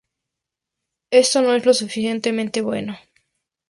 Esto 1.11 1.43
no 1.43 1.53
es 1.53 1.63
lo 1.63 1.75
suficientemente 1.75 2.61
bueno. 2.61 2.97